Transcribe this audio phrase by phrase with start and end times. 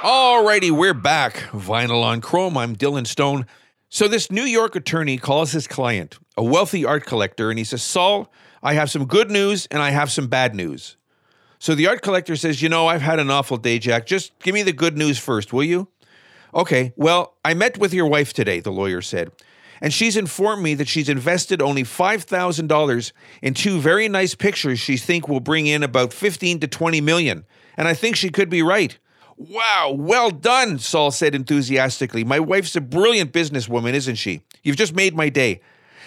[0.00, 1.34] Alrighty, we're back.
[1.50, 2.56] Vinyl on Chrome.
[2.56, 3.46] I'm Dylan Stone.
[3.88, 7.82] So, this New York attorney calls his client, a wealthy art collector, and he says,
[7.82, 8.32] Saul,
[8.62, 10.96] I have some good news and I have some bad news.
[11.58, 14.06] So the art collector says, You know, I've had an awful day, Jack.
[14.06, 15.88] Just give me the good news first, will you?
[16.54, 19.32] Okay, well, I met with your wife today, the lawyer said,
[19.80, 23.12] and she's informed me that she's invested only $5,000
[23.42, 27.44] in two very nice pictures she thinks will bring in about 15 to 20 million.
[27.76, 28.96] And I think she could be right.
[29.40, 32.24] Wow, well done, Saul said enthusiastically.
[32.24, 34.42] My wife's a brilliant businesswoman, isn't she?
[34.64, 35.60] You've just made my day.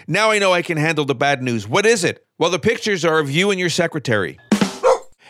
[0.05, 1.66] Now I know I can handle the bad news.
[1.66, 2.25] What is it?
[2.38, 4.38] Well, the pictures are of you and your secretary.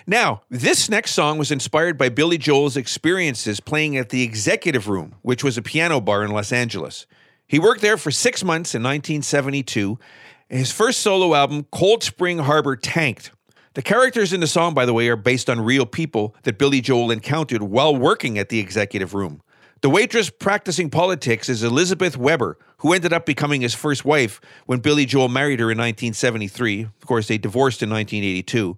[0.08, 5.14] Now, this next song was inspired by Billy Joel's experiences playing at the Executive Room,
[5.22, 7.06] which was a piano bar in Los Angeles.
[7.48, 10.00] He worked there for six months in 1972.
[10.50, 13.32] His first solo album, Cold Spring Harbor, tanked.
[13.74, 16.82] The characters in the song, by the way, are based on real people that Billy
[16.82, 19.42] Joel encountered while working at the executive room.
[19.80, 24.80] The waitress practicing politics is Elizabeth Weber, who ended up becoming his first wife when
[24.80, 26.82] Billy Joel married her in 1973.
[26.82, 28.78] Of course, they divorced in 1982.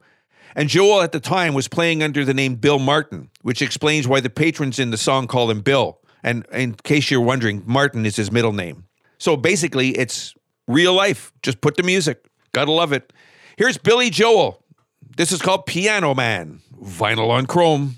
[0.55, 4.19] And Joel at the time was playing under the name Bill Martin, which explains why
[4.19, 5.99] the patrons in the song call him Bill.
[6.21, 8.85] And in case you're wondering, Martin is his middle name.
[9.17, 10.35] So basically, it's
[10.67, 11.33] real life.
[11.41, 12.23] Just put the music.
[12.53, 13.11] Gotta love it.
[13.57, 14.62] Here's Billy Joel
[15.15, 17.97] this is called Piano Man, vinyl on chrome.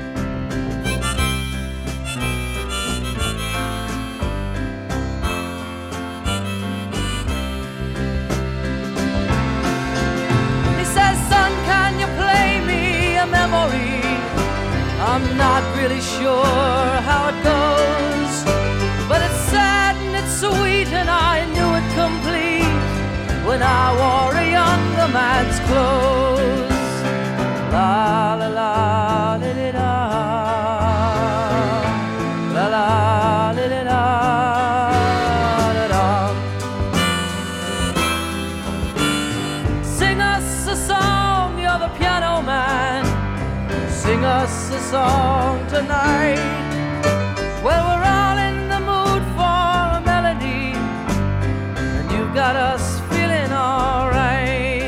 [15.81, 16.45] Really sure
[17.09, 18.43] how it goes,
[19.09, 24.47] but it's sad and it's sweet, and I knew it complete when I wore a
[24.51, 26.20] younger man's clothes.
[45.81, 46.37] Tonight.
[47.63, 50.77] Well, we're all in the mood for a melody,
[51.97, 54.81] and you've got us feeling alright.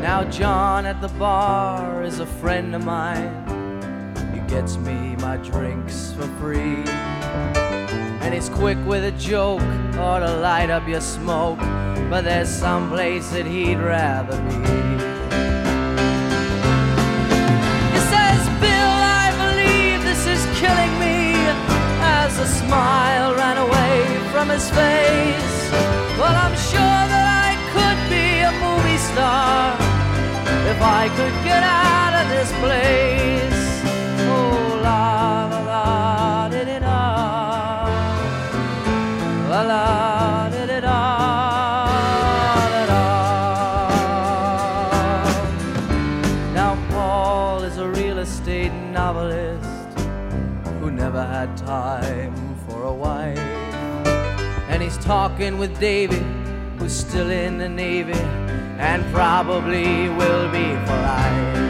[0.00, 3.49] Now, John at the bar is a friend of mine.
[4.50, 6.82] Gets me my drinks for free.
[8.20, 9.62] And he's quick with a joke
[9.94, 11.60] or to light up your smoke.
[12.10, 14.58] But there's some place that he'd rather be.
[17.94, 21.30] He says, Bill, I believe this is killing me.
[22.02, 25.70] As a smile ran away from his face.
[26.18, 29.78] Well, I'm sure that I could be a movie star
[30.68, 33.49] if I could get out of this place.
[55.10, 56.22] Talking with David,
[56.78, 58.12] who's still in the Navy
[58.78, 61.69] and probably will be for life.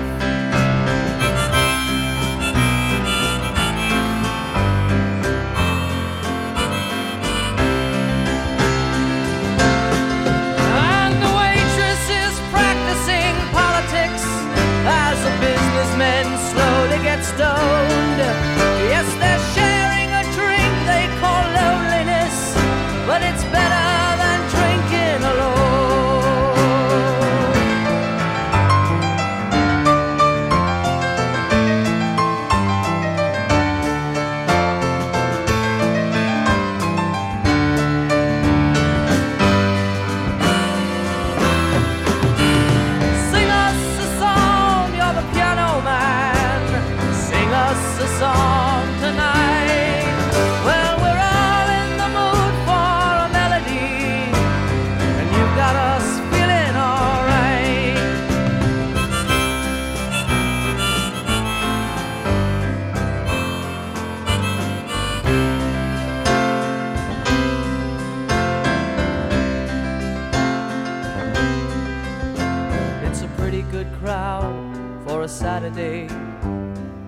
[75.30, 76.08] Saturday,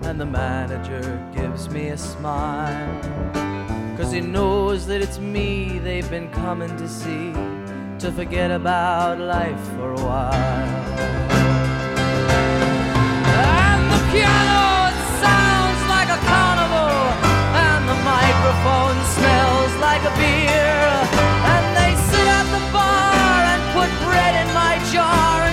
[0.03, 3.01] and the manager gives me a smile.
[3.97, 7.33] Cause he knows that it's me they've been coming to see
[7.99, 10.33] to forget about life for a while.
[13.43, 16.95] And the piano it sounds like a carnival,
[17.67, 20.79] and the microphone smells like a beer.
[21.53, 25.52] And they sit at the bar and put bread in my jar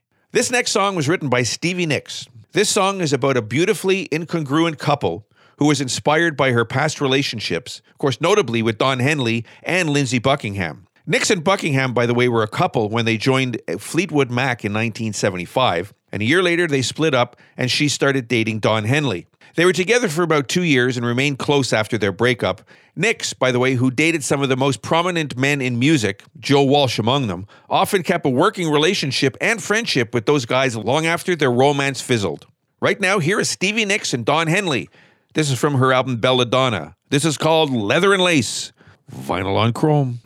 [0.33, 2.25] This next song was written by Stevie Nicks.
[2.53, 7.81] This song is about a beautifully incongruent couple who was inspired by her past relationships,
[7.91, 10.87] of course, notably with Don Henley and Lindsey Buckingham.
[11.05, 14.71] Nicks and Buckingham, by the way, were a couple when they joined Fleetwood Mac in
[14.71, 19.27] 1975, and a year later they split up and she started dating Don Henley.
[19.55, 22.61] They were together for about two years and remained close after their breakup.
[22.95, 26.63] Nicks, by the way, who dated some of the most prominent men in music, Joe
[26.63, 31.35] Walsh among them, often kept a working relationship and friendship with those guys long after
[31.35, 32.47] their romance fizzled.
[32.81, 34.89] Right now, here is Stevie Nicks and Don Henley.
[35.33, 36.95] This is from her album Belladonna.
[37.09, 38.73] This is called Leather and Lace,
[39.13, 40.19] vinyl on chrome.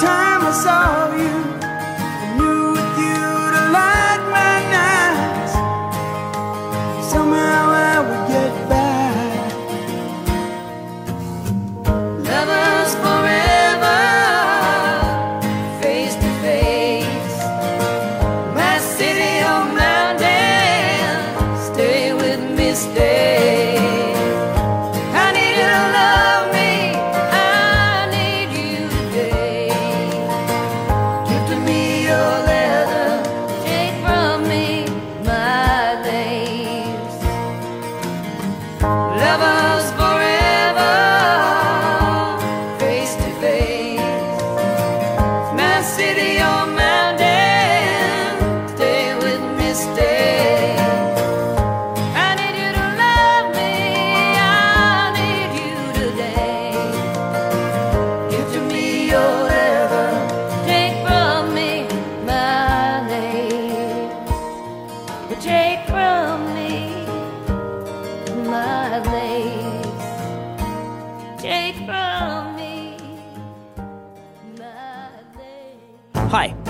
[0.00, 1.03] Time I saw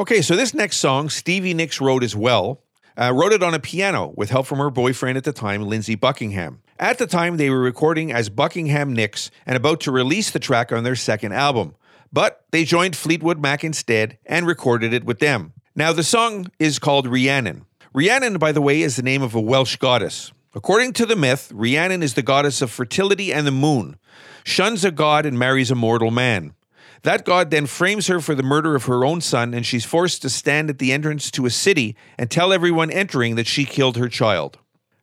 [0.00, 2.62] Okay, so this next song, Stevie Nicks wrote as well.
[2.96, 5.94] Uh, wrote it on a piano with help from her boyfriend at the time, Lindsey
[5.94, 6.62] Buckingham.
[6.78, 10.72] At the time, they were recording as Buckingham Nicks and about to release the track
[10.72, 11.74] on their second album.
[12.10, 15.52] But they joined Fleetwood Mac instead and recorded it with them.
[15.76, 17.66] Now, the song is called Rhiannon.
[17.92, 20.32] Rhiannon, by the way, is the name of a Welsh goddess.
[20.54, 23.98] According to the myth, Rhiannon is the goddess of fertility and the moon,
[24.44, 26.54] shuns a god and marries a mortal man.
[27.02, 30.22] That god then frames her for the murder of her own son, and she's forced
[30.22, 33.96] to stand at the entrance to a city and tell everyone entering that she killed
[33.96, 34.58] her child.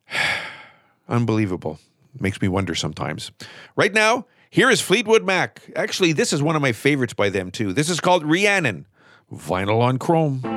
[1.09, 1.79] Unbelievable.
[2.19, 3.31] Makes me wonder sometimes.
[3.75, 5.61] Right now, here is Fleetwood Mac.
[5.75, 7.73] Actually, this is one of my favorites by them, too.
[7.73, 8.85] This is called Rhiannon,
[9.31, 10.56] vinyl on chrome.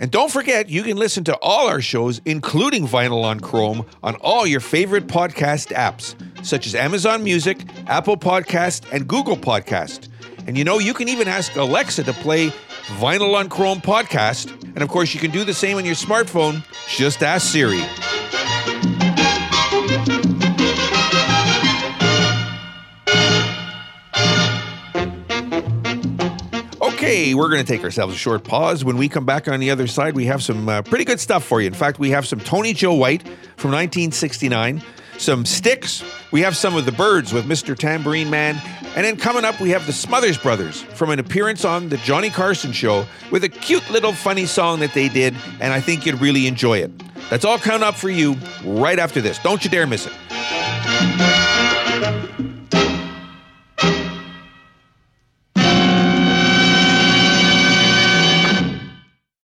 [0.00, 4.16] And don't forget, you can listen to all our shows, including Vinyl on Chrome, on
[4.16, 10.08] all your favorite podcast apps, such as Amazon Music, Apple Podcast, and Google Podcast.
[10.46, 12.48] And you know, you can even ask Alexa to play
[12.98, 14.50] Vinyl on Chrome podcast.
[14.62, 16.64] And of course, you can do the same on your smartphone.
[16.88, 17.82] Just ask Siri.
[27.10, 28.84] Okay, we're going to take ourselves a short pause.
[28.84, 31.42] When we come back on the other side, we have some uh, pretty good stuff
[31.42, 31.66] for you.
[31.66, 33.22] In fact, we have some Tony Joe White
[33.56, 34.80] from 1969,
[35.18, 37.76] some Styx, we have some of the Byrds with Mr.
[37.76, 38.62] Tambourine Man,
[38.94, 42.30] and then coming up, we have the Smothers Brothers from an appearance on the Johnny
[42.30, 46.20] Carson Show with a cute little funny song that they did, and I think you'd
[46.20, 46.92] really enjoy it.
[47.28, 49.40] That's all coming up for you right after this.
[49.40, 51.49] Don't you dare miss it.